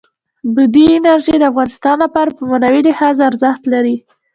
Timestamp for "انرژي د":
0.97-1.43